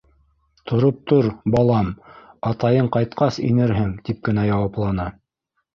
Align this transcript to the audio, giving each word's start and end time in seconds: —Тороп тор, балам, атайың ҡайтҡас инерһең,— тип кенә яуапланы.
—Тороп 0.71 1.01
тор, 1.11 1.27
балам, 1.57 1.91
атайың 2.53 2.91
ҡайтҡас 2.97 3.41
инерһең,— 3.53 3.95
тип 4.11 4.29
кенә 4.31 4.51
яуапланы. 4.55 5.11